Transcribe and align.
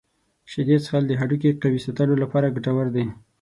شیدې 0.51 0.77
څښل 0.83 1.03
د 1.07 1.11
هډوکو 1.19 1.59
قوي 1.61 1.79
ساتلو 1.85 2.15
لپاره 2.23 2.53
ګټور 2.55 2.87
دي. 2.95 3.05